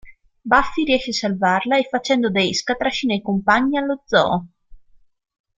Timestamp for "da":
2.31-2.41